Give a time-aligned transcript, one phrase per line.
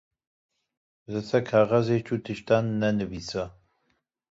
[1.11, 3.43] Li ser kaxizê çû tiştan ne nivîse.